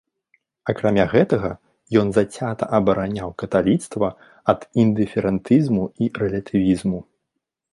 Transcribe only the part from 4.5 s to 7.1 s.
ад індыферэнтызму і рэлятывізму.